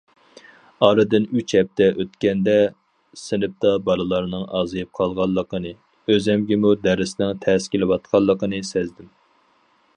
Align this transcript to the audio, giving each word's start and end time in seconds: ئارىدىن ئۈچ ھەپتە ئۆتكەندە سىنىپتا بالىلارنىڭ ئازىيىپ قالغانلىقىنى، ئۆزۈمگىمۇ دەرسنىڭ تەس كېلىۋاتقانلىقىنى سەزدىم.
ئارىدىن 0.85 1.25
ئۈچ 1.39 1.53
ھەپتە 1.57 1.89
ئۆتكەندە 2.03 2.55
سىنىپتا 3.23 3.75
بالىلارنىڭ 3.89 4.47
ئازىيىپ 4.61 4.91
قالغانلىقىنى، 5.01 5.75
ئۆزۈمگىمۇ 6.15 6.75
دەرسنىڭ 6.87 7.39
تەس 7.47 7.69
كېلىۋاتقانلىقىنى 7.75 8.67
سەزدىم. 8.75 9.17